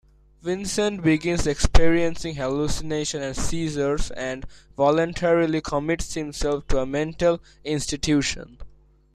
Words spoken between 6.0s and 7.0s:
himself to a